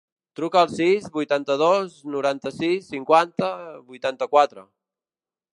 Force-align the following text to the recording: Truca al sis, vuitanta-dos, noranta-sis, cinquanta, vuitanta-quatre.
Truca 0.37 0.61
al 0.61 0.71
sis, 0.77 1.05
vuitanta-dos, 1.17 1.99
noranta-sis, 2.15 2.89
cinquanta, 2.97 3.53
vuitanta-quatre. 3.93 4.69